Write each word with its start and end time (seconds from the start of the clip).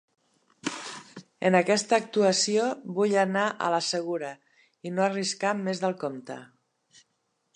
En 1.49 1.57
aquesta 1.59 1.97
actuació 2.03 2.63
vull 2.95 3.13
anar 3.25 3.45
a 3.65 3.69
la 3.75 3.83
segura 3.89 4.33
i 4.89 4.93
no 4.97 5.07
arriscar 5.09 5.55
més 5.67 5.83
del 5.87 5.97
compte. 6.05 6.39